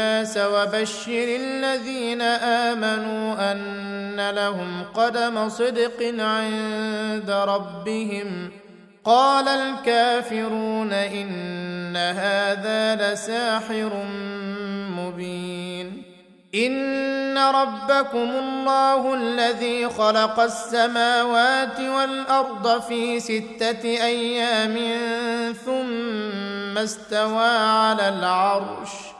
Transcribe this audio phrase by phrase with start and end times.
[0.00, 8.50] الناس وبشر الذين آمنوا أن لهم قدم صدق عند ربهم.
[9.04, 13.90] قال الكافرون إن هذا لساحر
[14.98, 16.02] مبين.
[16.54, 24.76] إن ربكم الله الذي خلق السماوات والأرض في ستة أيام
[25.66, 29.19] ثم استوى على العرش.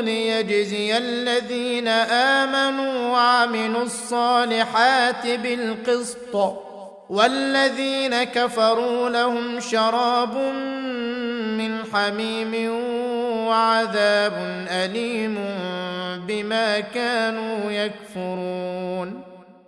[0.00, 1.88] ليجزي الذين
[2.38, 6.34] آمنوا وعملوا الصالحات بالقسط
[7.08, 10.36] والذين كفروا لهم شراب
[11.58, 12.70] من حميم
[13.48, 15.38] وعذاب أليم
[16.26, 19.27] بما كانوا يكفرون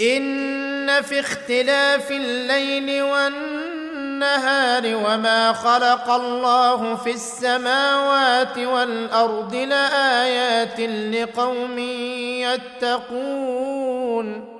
[0.00, 11.78] إن في اختلاف الليل والنهار وما خلق الله في السماوات والأرض لآيات لقوم
[12.78, 14.59] يتقون.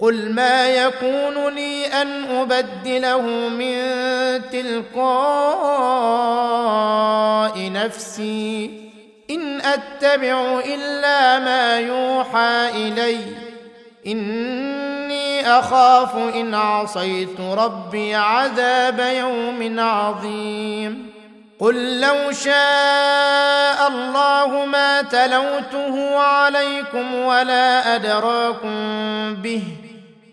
[0.00, 3.74] قل ما يكون لي أن أبدله من
[4.52, 5.10] تلقاء
[7.72, 8.70] نفسي
[9.30, 13.18] إن أتبع إلا ما يوحى إلي
[14.06, 21.10] إني أخاف إن عصيت ربي عذاب يوم عظيم
[21.60, 28.70] قل لو شاء الله ما تلوته عليكم ولا أدراكم
[29.34, 29.62] به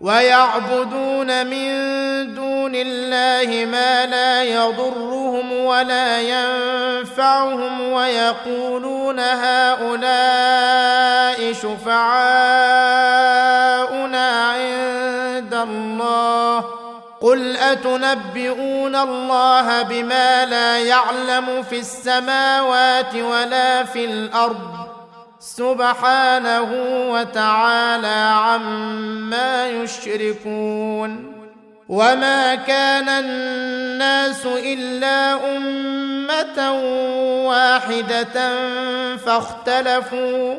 [0.00, 1.70] ويعبدون من
[2.34, 9.92] دون الله ما لا يضرهم ولا ينفعهم ويقولون هؤلاء
[11.52, 12.00] شفعاؤنا
[14.50, 16.64] عند الله.
[17.20, 24.80] قل أتنبئون الله بما لا يعلم في السماوات ولا في الأرض؟
[25.40, 26.68] سبحانه
[27.12, 31.32] وتعالى عما يشركون
[31.88, 36.72] وما كان الناس إلا أمة
[37.46, 38.56] واحدة
[39.16, 40.54] فاختلفوا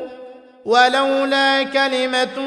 [0.64, 2.38] ولولا كلمة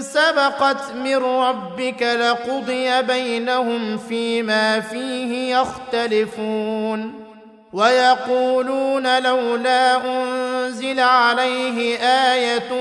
[0.00, 7.28] سبقت من ربك لقضي بينهم فيما فيه يختلفون
[7.72, 12.72] ويقولون لولا أنزل عليه آية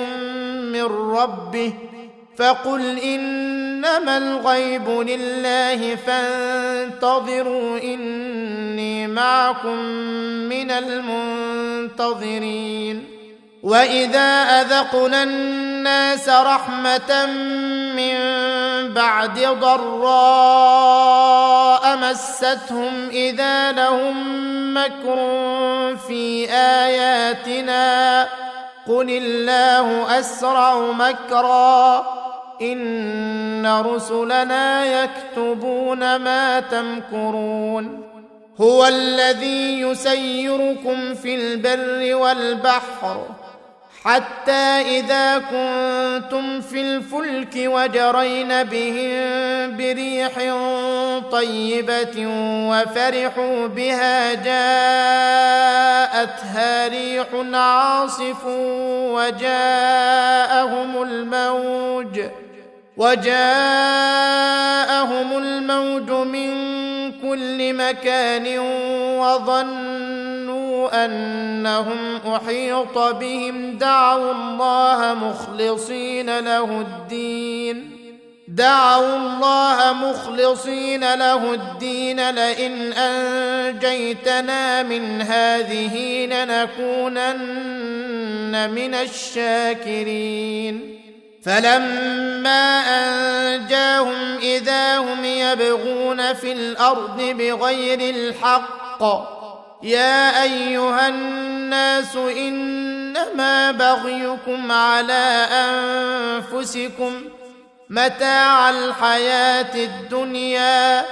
[0.71, 0.83] من
[1.15, 1.73] ربه
[2.37, 9.77] فقل إنما الغيب لله فانتظروا إني معكم
[10.49, 10.71] من
[11.91, 13.03] المنتظرين.
[13.63, 17.25] وإذا أذقنا الناس رحمة
[17.95, 18.17] من
[18.93, 20.77] بعد ضراء
[21.97, 24.17] مستهم إذا لهم
[24.77, 25.17] مكر
[26.07, 28.27] في آياتنا.
[28.87, 32.03] قل الله أسرع مكرا
[32.61, 38.03] إن رسلنا يكتبون ما تمكرون
[38.61, 43.25] هو الذي يسيركم في البر والبحر
[44.05, 50.33] حتى إذا كنتم في الفلك وجرين بهم بريح
[51.31, 52.27] طيبة
[52.69, 55.27] وفرحوا بها جاءتها
[56.87, 58.45] ريح عاصف
[59.15, 62.19] وجاءهم الموج
[62.97, 63.37] وجاءهم
[65.37, 66.86] الموج من
[67.29, 68.59] كل مكان
[69.19, 73.77] وظنوا أنهم أحيط بهم.
[73.77, 77.97] دعوا الله مخلصين له الدين.
[78.47, 82.29] دعوا الله مخلصين له الدين.
[82.29, 87.37] لئن أنجيتنا من هذه لنكونن
[88.71, 90.97] من الشاكرين.
[91.47, 99.03] فلما انجاهم اذا هم يبغون في الأرض بغير الحق
[99.83, 107.13] يا ايها الناس انما بغيكم على انفسكم
[107.89, 111.05] متاع الحياة الدنيا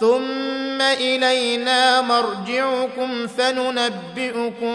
[0.00, 4.74] ثم الينا مرجعكم فننبئكم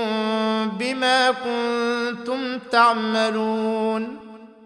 [0.79, 4.22] بما كنتم تعملون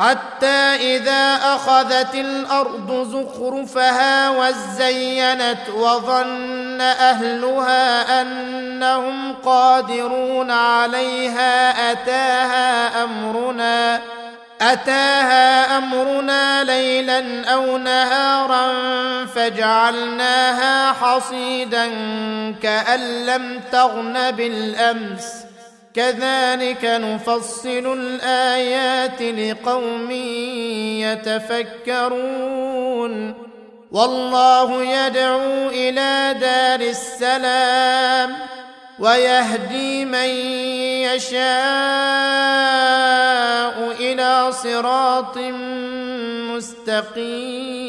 [0.00, 14.00] حتى إذا أخذت الأرض زخرفها وزينت وظن أهلها أنهم قادرون عليها أتاها أمرنا
[14.60, 18.72] أتاها أمرنا ليلا أو نهارا
[19.26, 21.86] فجعلناها حصيدا
[22.62, 25.49] كأن لم تغن بالأمس.
[25.94, 30.10] كذلك نفصل الآيات لقوم
[31.90, 33.34] يتفكرون.
[33.90, 38.36] والله يدعو إلى دار السلام
[38.98, 40.28] ويهدي من
[41.10, 41.40] يشاء
[44.00, 45.38] إلى صراط
[46.54, 47.80] مستقيم.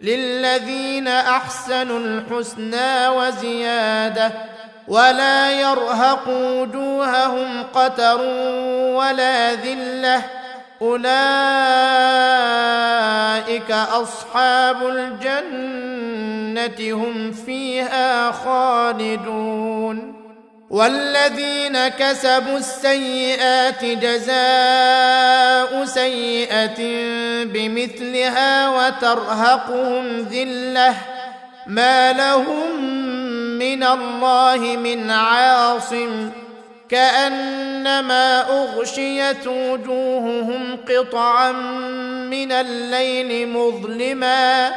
[0.00, 4.32] للذين أحسنوا الحسنى وزيادة
[4.92, 8.20] ولا يرهق وجوههم قتر
[8.92, 10.22] ولا ذلة.
[10.82, 11.10] أولئك
[13.70, 20.14] أصحاب الجنة هم فيها خالدون.
[20.70, 26.80] والذين كسبوا السيئات جزاء سيئة
[27.44, 30.94] بمثلها وترهقهم ذلة.
[31.66, 33.21] ما لهم
[33.62, 36.30] من الله من عاصم
[36.88, 41.52] كأنما أغشيت وجوههم قطعا
[42.30, 44.72] من الليل مظلما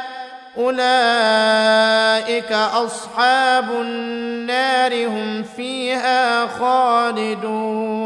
[0.58, 8.05] أولئك أصحاب النار هم فيها خالدون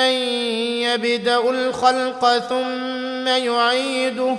[0.00, 0.12] من
[0.82, 4.36] يبدا الخلق ثم يعيده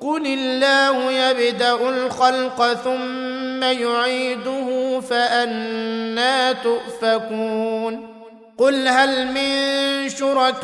[0.00, 8.18] قل الله يبدا الخلق ثم يعيده فانى تؤفكون
[8.58, 10.62] قل هل من شركائكم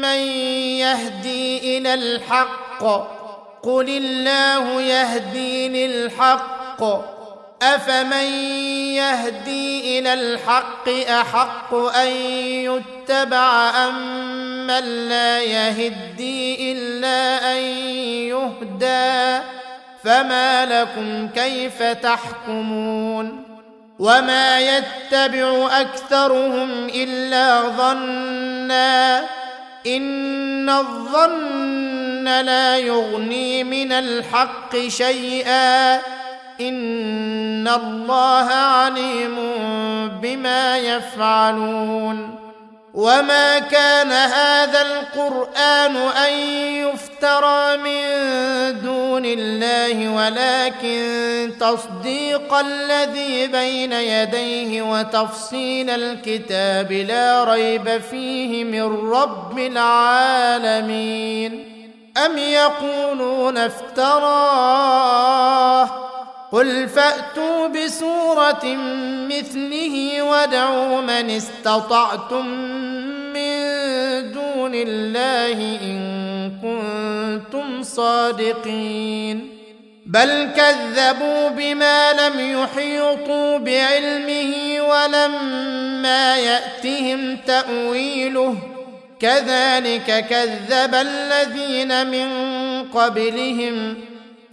[0.00, 0.18] من
[0.80, 2.84] يهدي إلى الحق
[3.62, 7.19] قل الله يهدي للحق
[7.62, 8.32] افمن
[8.94, 12.12] يهدي إلى الحق احق ان
[12.66, 17.62] يتبع ام من لا يهدي الا ان
[18.32, 19.44] يهدى
[20.04, 23.44] فما لكم كيف تحكمون
[23.98, 29.18] وما يتبع اكثرهم الا ظنا
[29.86, 36.00] ان الظن لا يغني من الحق شيئا
[36.60, 39.36] ان الله عليم
[40.22, 42.40] بما يفعلون
[42.94, 48.00] وما كان هذا القران ان يفترى من
[48.80, 61.00] دون الله ولكن تصديق الذي بين يديه وتفصيل الكتاب لا ريب فيه من رب العالمين
[62.26, 65.10] ام يقولون افتراه
[66.52, 68.64] قل فأتوا بسورة
[69.28, 72.46] مثله وادعوا من استطعتم
[73.34, 73.52] من
[74.32, 76.00] دون الله إن
[76.62, 79.56] كنتم صادقين.
[80.06, 88.56] بل كذبوا بما لم يحيطوا بعلمه ولما يأتهم تأويله.
[89.20, 92.28] كذلك كذب الذين من
[92.88, 93.94] قبلهم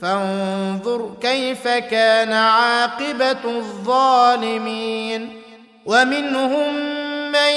[0.02, 5.42] فانظر كيف كان عاقبة الظالمين.
[5.86, 6.74] ومنهم
[7.32, 7.54] من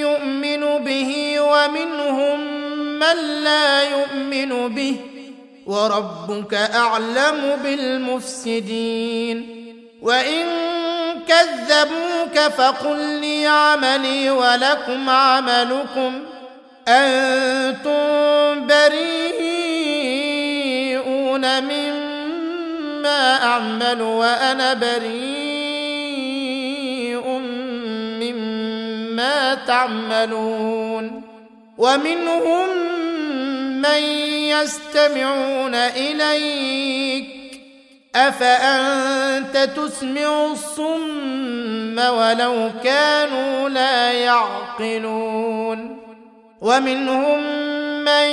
[0.00, 2.40] يؤمن به ومنهم
[2.98, 4.96] من لا يؤمن به.
[5.66, 9.36] وربك أعلم بالمفسدين.
[10.02, 10.46] وإن
[11.28, 16.20] كذبوك فقل لي عملي ولكم عملكم.
[16.88, 19.43] أنتم بريئون
[21.44, 25.64] مما أعمل وأنا بريء
[28.20, 31.22] مما تعملون
[31.78, 32.68] ومنهم
[33.82, 34.02] من
[34.48, 37.26] يستمعون إليك
[38.14, 45.98] أفأنت تسمع الصم ولو كانوا لا يعقلون
[46.60, 47.40] ومنهم
[48.04, 48.28] من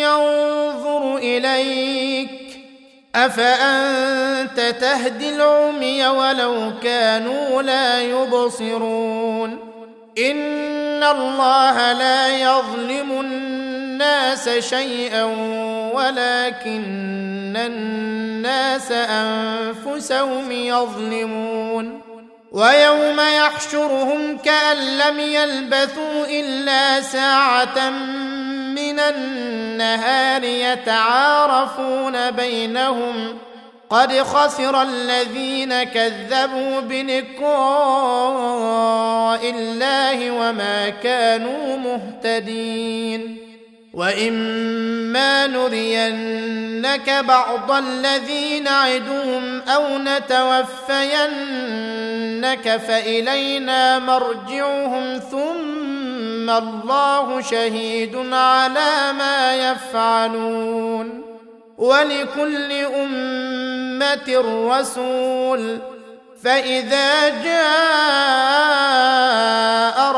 [0.00, 2.39] ينظر إليك
[3.14, 9.58] أفأنت تهدي العمي ولو كانوا لا يبصرون؟
[10.18, 15.24] إن الله لا يظلم الناس شيئا
[15.94, 22.00] ولكن الناس أنفسهم يظلمون.
[22.52, 27.90] ويوم يحشرهم كأن لم يلبثوا إلا ساعة
[28.74, 33.38] من النهار يتعارفون بينهم
[33.90, 37.50] قد خسر الذين كذبوا بلقاء
[39.50, 43.36] الله وما كانوا مهتدين
[43.94, 51.16] وإما نرينك بعض الذي نعدهم أو نتوفينك
[52.88, 55.99] فإلينا مرجعهم ثم
[56.50, 61.22] الله شهيد على ما يفعلون
[61.78, 65.78] ولكل امه رسول
[66.44, 67.70] فاذا جاء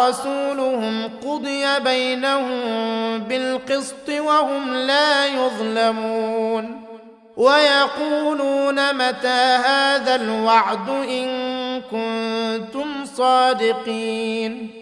[0.09, 2.61] رسولهم قضي بينهم
[3.19, 6.83] بالقسط وهم لا يظلمون
[7.37, 14.82] ويقولون متى هذا الوعد ان كنتم صادقين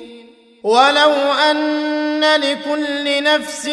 [0.63, 1.13] ولو
[1.51, 3.65] أن لكل نفس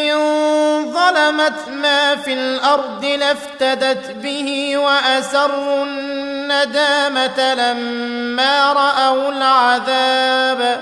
[0.92, 10.80] ظلمت ما في الأرض لافتدت به وأسروا الندامة لما رأوا العذاب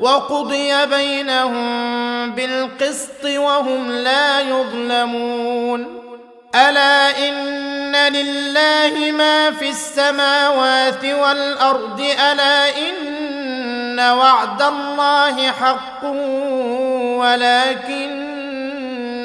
[0.00, 5.98] وقضي بينهم بالقسط وهم لا يظلمون.
[6.54, 13.17] ألا إن لله ما في السماوات والأرض؟ ألا إن
[14.00, 16.04] وعد الله حق
[17.18, 18.28] ولكن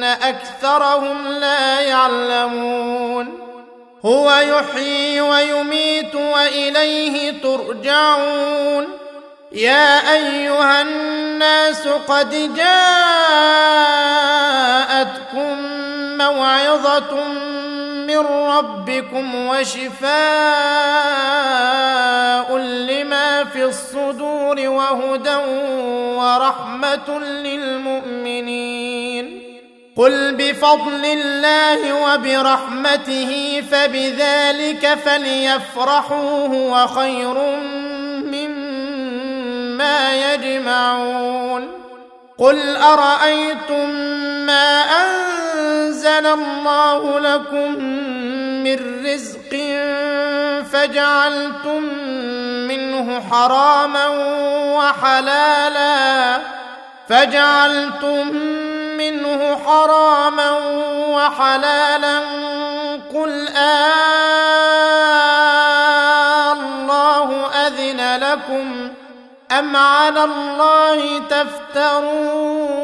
[0.03, 3.39] اكثرهم لا يعلمون
[4.05, 8.87] هو يحيي ويميت واليه ترجعون
[9.51, 12.93] يا ايها الناس قد جاءتكم
[16.17, 17.52] موعظه
[18.13, 20.13] من ربكم وشفاء
[22.57, 25.35] لما في الصدور وهدى
[26.15, 29.43] ورحمة للمؤمنين.
[29.97, 37.33] قل بفضل الله وبرحمته فبذلك فليفرحوا هو خير
[38.33, 41.67] مما يجمعون.
[42.37, 43.89] قل أرأيتم
[44.45, 44.81] ما
[46.13, 47.83] انزل الله لكم
[48.63, 49.51] من رزق
[50.71, 51.83] فجعلتم
[52.67, 54.07] منه حراما
[54.77, 56.39] وحلالا
[57.09, 58.27] فجعلتم
[58.97, 60.51] منه حراما
[61.09, 62.19] وحلالا
[63.13, 64.03] قل آلله
[67.67, 68.89] أذن لكم
[69.51, 72.83] أم على الله تفترون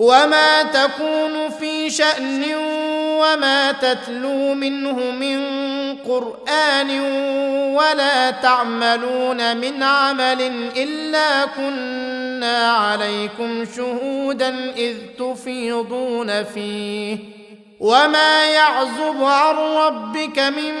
[0.00, 2.54] وما تكون في شان
[3.20, 5.40] وما تتلو منه من
[5.96, 7.00] قران
[7.76, 17.18] ولا تعملون من عمل الا كنا عليكم شهودا اذ تفيضون فيه
[17.80, 20.74] وما يعزب عن ربك من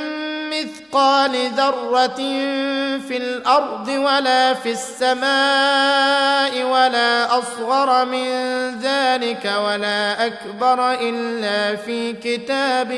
[0.50, 2.16] مثقال ذرة
[3.08, 8.30] في الأرض ولا في السماء ولا أصغر من
[8.80, 12.92] ذلك ولا أكبر إلا في كتاب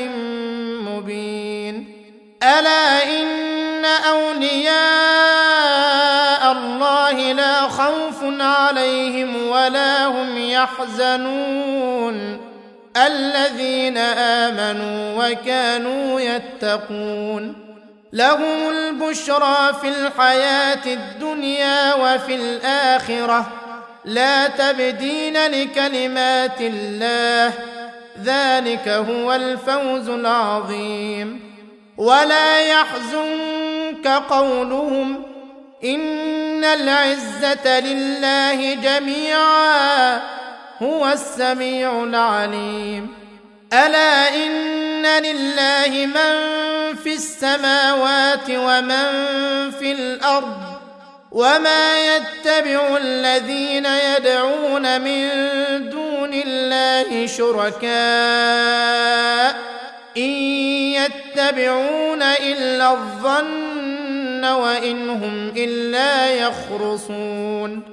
[0.87, 2.03] مبين.
[2.43, 4.73] ألا إن أولياء
[6.51, 12.52] الله لا خوف عليهم ولا هم يحزنون.
[12.97, 17.55] الذين آمنوا وكانوا يتقون.
[18.13, 23.51] لهم البشرى في الحياة الدنيا وفي الآخرة.
[24.05, 27.53] لا تبديل لكلمات الله.
[28.23, 31.53] ذلك هو الفوز العظيم.
[31.97, 35.23] ولا يحزنك قولهم.
[35.83, 40.42] إن العزة لله جميعا.
[40.83, 43.07] هو السميع العليم.
[43.73, 46.33] ألا إن لله من
[46.95, 49.07] في السماوات ومن
[49.71, 50.57] في الأرض
[51.31, 55.29] وما يتبع الذين يدعون من
[55.89, 57.93] دون الله شركاء
[60.17, 60.31] إن
[60.93, 67.92] يتبعون إلا الظن وإن هم إلا يخرصون.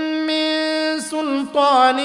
[1.11, 1.97] سلطان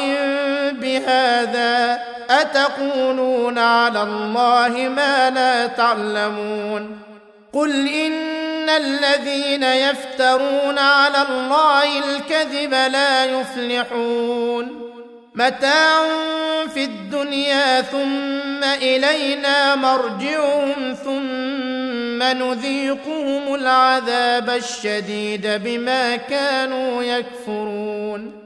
[0.72, 6.98] بهذا أتقولون على الله ما لا تعلمون
[7.52, 14.86] قل إن الذين يفترون على الله الكذب لا يفلحون
[15.34, 16.04] متاع
[16.74, 28.45] في الدنيا ثم إلينا مرجعهم ثم نذيقهم العذاب الشديد بما كانوا يكفرون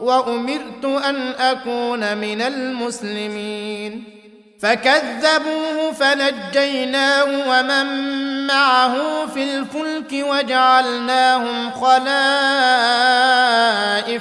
[0.00, 4.04] وأمرت أن أكون من المسلمين.
[4.62, 7.86] فكذبوه فنجيناه ومن
[8.46, 12.00] معه في الفلك وجعلناهم خلائف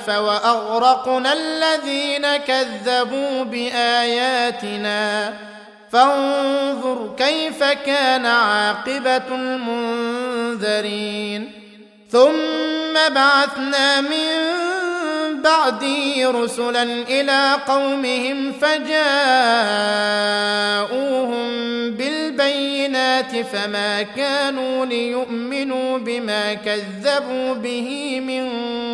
[0.10, 5.34] وأغرقنا الذين كذبوا بآياتنا.
[5.92, 11.52] فانظر كيف كان عاقبة المنذرين.
[12.12, 14.30] ثم بعثنا من
[15.42, 19.00] بعده رسلا إلى قومهم فجاءوهم
[21.92, 28.50] بالبينات البينات فما كانوا ليؤمنوا بما كذبوا به من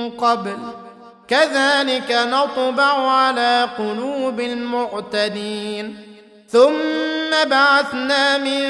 [0.10, 0.58] قبل.
[1.28, 5.98] كذلك نطبع على قلوب المعتدين.
[6.50, 8.64] ثم بعثنا من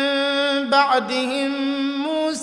[0.69, 1.85] بعدهم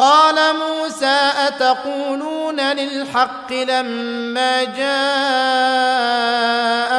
[0.00, 4.64] قال موسى أتقولون للحق لما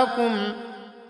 [0.05, 0.53] جاءكم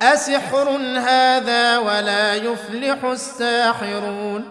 [0.01, 4.49] أسحر هذا ولا يفلح الساحرون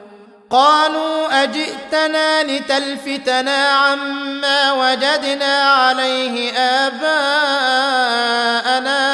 [0.50, 7.11] قالوا أجئتنا لتلفتنا عما وجدنا عليه آباءنا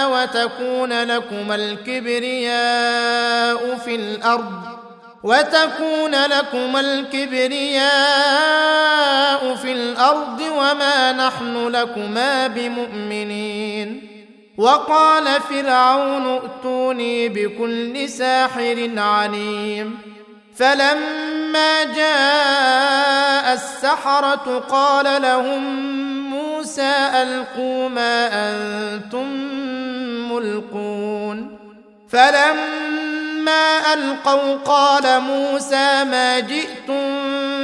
[0.06, 2.56] وتكون لكما الكبرياء
[3.84, 4.75] في الأرض
[5.22, 7.86] وتكون لكما الكبرياء
[9.54, 14.08] في الأرض وما نحن لكما بمؤمنين.
[14.58, 19.98] وقال فرعون ائتوني بكل ساحر عليم.
[20.56, 25.90] فلما جاء السحرة قال لهم
[26.30, 29.26] موسى ألقوا ما أنتم
[30.32, 31.58] ملقون.
[32.08, 33.05] فلما
[33.48, 37.06] ألقوا قال موسى ما جئتم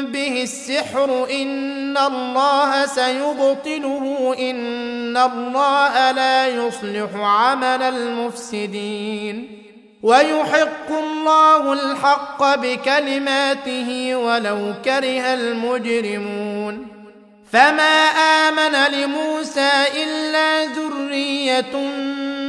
[0.06, 9.62] به السحر إن الله سيبطله إن الله لا يصلح عمل المفسدين
[10.02, 16.86] ويحق الله الحق بكلماته ولو كره المجرمون
[17.52, 19.70] فما آمن لموسى
[20.02, 21.76] إلا ذرية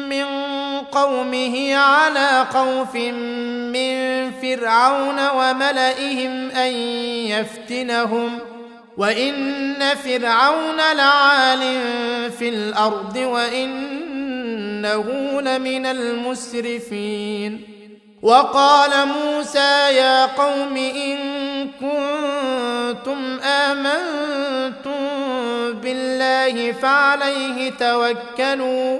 [0.09, 0.42] من
[0.93, 2.95] قومه على خوف
[3.75, 6.73] من فرعون وملئهم أن
[7.27, 8.39] يفتنهم
[8.97, 11.61] وإن فرعون لعال
[12.31, 14.03] في الأرض وان
[14.83, 17.61] انه لمن المسرفين.
[18.21, 21.17] وقال موسى يا قوم إن
[21.79, 24.93] كنتم آمنتم
[25.81, 28.99] بالله فعليه توكلوا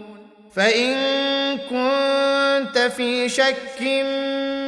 [0.55, 0.95] فإن
[1.57, 3.81] كنت في شك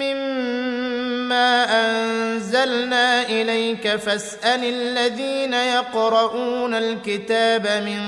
[0.01, 7.99] مما أنزلنا إليك فاسأل الذين يقرؤون الكتاب من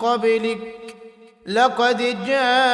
[0.00, 0.58] قبلك
[1.46, 2.68] لقد جاءك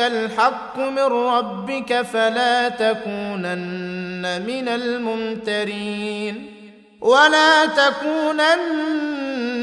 [0.00, 6.52] الحق من ربك فلا تكونن من الممترين
[7.00, 9.25] ولا تكونن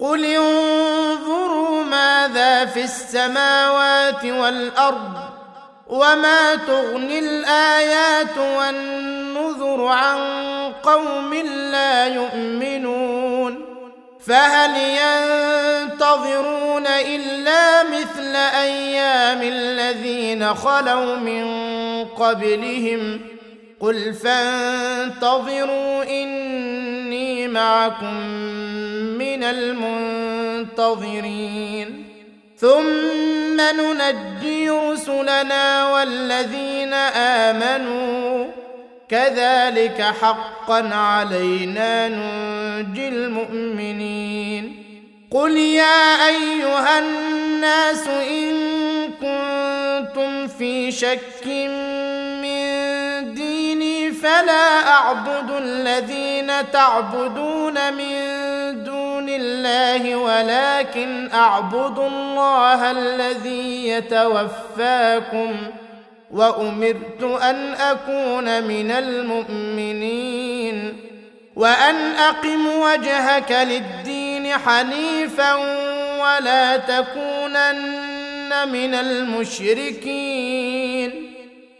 [0.00, 5.12] قل انظروا ماذا في السماوات والارض
[5.86, 10.18] وما تغني الايات والنذر عن
[10.82, 11.34] قوم
[11.72, 13.66] لا يؤمنون
[14.26, 14.70] فهل
[15.90, 21.44] ينتظرون الا مثل أيام الذين خلوا من
[22.04, 23.20] قبلهم
[23.80, 28.85] قل فانتظروا اني معكم
[29.36, 32.04] من المنتظرين.
[32.58, 38.46] ثم ننجي رسلنا والذين آمنوا.
[39.08, 44.82] كذلك حقا علينا ننجي المؤمنين.
[45.30, 48.54] قل يا أيها الناس إن
[49.20, 51.46] كنتم في شك
[52.42, 52.66] من
[53.34, 58.35] ديني فلا أعبد الذين تعبدون من
[59.36, 65.56] الله ولكن أعبد الله الذي يتوفاكم
[66.30, 70.26] وأمرت أن أكون من المؤمنين
[71.56, 75.54] وأن أقم وجهك للدين حنيفا
[76.20, 80.46] ولا تكونن من المشركين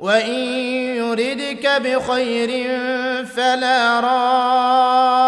[0.00, 0.34] وإن
[0.96, 2.78] يردك بخير
[3.24, 5.20] فلا راد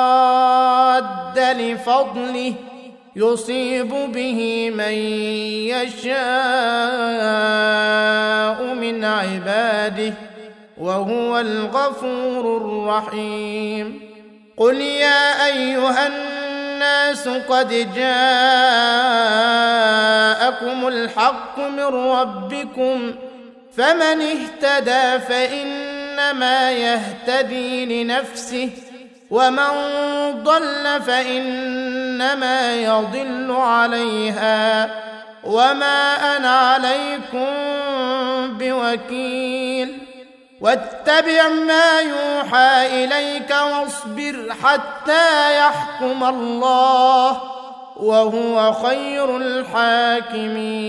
[1.39, 2.55] لفضله
[3.17, 4.93] يصيب به من
[5.69, 6.15] يشاء
[8.75, 10.13] من عباده
[10.79, 14.01] وهو الغفور الرحيم.
[14.57, 18.09] قل يا أيها الناس قد جاءكم
[20.89, 23.15] الحق من ربكم
[23.77, 28.71] فمن اهتدى فإنما يهتدي لنفسه
[29.31, 29.69] ومن
[30.43, 34.91] ضل فإنما يضل عليها.
[35.45, 37.47] وما أنا عليكم
[38.59, 39.99] بوكيل.
[40.61, 47.43] واتبع ما يوحى إليك واصبر حتى يحكم الله
[47.97, 50.83] وهو خير الحاكمين.